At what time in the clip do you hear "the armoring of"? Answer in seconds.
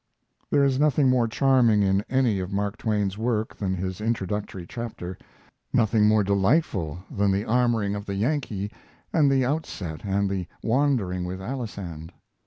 7.31-8.07